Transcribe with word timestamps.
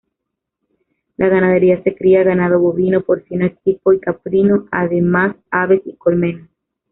La 1.17 1.27
ganadería 1.29 1.83
se 1.83 1.93
cría 1.95 2.23
ganado 2.23 2.59
bovino, 2.59 3.01
porcino, 3.01 3.45
equipo 3.45 3.93
y 3.93 3.99
caprino, 3.99 4.67
además, 4.71 5.35
aves 5.51 5.83
y 5.85 5.95
colmenas. 5.95 6.49